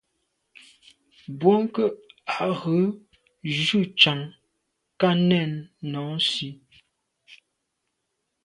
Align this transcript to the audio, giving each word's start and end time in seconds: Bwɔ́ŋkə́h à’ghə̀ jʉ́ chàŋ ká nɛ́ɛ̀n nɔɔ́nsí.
Bwɔ́ŋkə́h 1.39 1.93
à’ghə̀ 2.43 2.81
jʉ́ 3.59 3.83
chàŋ 3.99 4.19
ká 4.99 5.09
nɛ́ɛ̀n 5.27 5.51
nɔɔ́nsí. 5.91 6.49